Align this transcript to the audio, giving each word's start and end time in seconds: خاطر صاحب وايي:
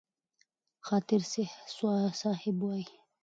خاطر 0.87 1.19
صاحب 2.21 2.57
وايي: 2.63 2.89